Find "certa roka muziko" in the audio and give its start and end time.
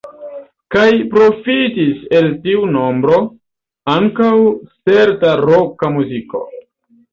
4.91-6.45